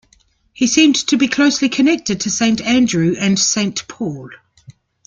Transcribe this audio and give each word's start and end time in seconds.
He 0.51 0.65
seemed 0.65 0.95
to 1.09 1.15
be 1.15 1.27
closely 1.27 1.69
connected 1.69 2.21
to 2.21 2.31
Saint 2.31 2.59
Andrew 2.61 3.15
and 3.19 3.37
Saint 3.37 3.87
Paul. 3.87 4.31